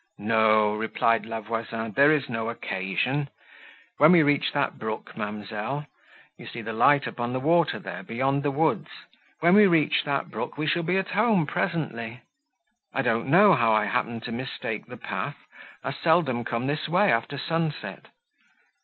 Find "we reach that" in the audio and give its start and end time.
4.13-4.79, 9.53-10.31